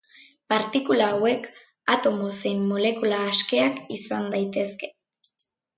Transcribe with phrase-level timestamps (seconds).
[0.53, 1.45] Partikula hauek
[1.97, 4.93] atomo zein molekula askeak izan daitezke.